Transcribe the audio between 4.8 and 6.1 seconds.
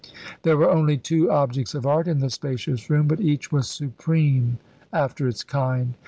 after its kind.